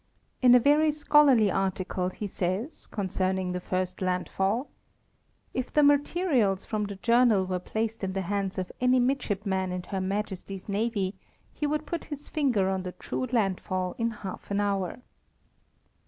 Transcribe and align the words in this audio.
In 0.41 0.55
a 0.55 0.59
very 0.59 0.89
scholarly 0.89 1.51
article 1.51 2.09
he 2.09 2.25
says, 2.25 2.87
concerning 2.87 3.51
the 3.51 3.59
first 3.59 4.01
landfall: 4.01 4.67
"If 5.53 5.71
the 5.71 5.83
materials 5.83 6.65
from 6.65 6.85
the 6.85 6.95
Journal 6.95 7.45
were 7.45 7.59
placed 7.59 8.03
in 8.03 8.13
the 8.13 8.23
hands 8.23 8.57
of 8.57 8.71
any 8.81 8.99
midshipman 8.99 9.71
in 9.71 9.83
Her 9.83 10.01
Majesty's 10.01 10.67
navy, 10.67 11.13
he 11.53 11.67
would 11.67 11.85
put 11.85 12.05
his 12.05 12.29
finger 12.29 12.67
on 12.67 12.81
the 12.81 12.93
true 12.93 13.27
landfall 13.31 13.93
in 13.99 14.09
halfan 14.09 14.59
hour." 14.59 15.03